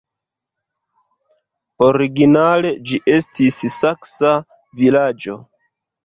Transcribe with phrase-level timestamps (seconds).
[1.87, 4.31] Originale ĝi estis saksa
[4.81, 5.37] vilaĝo.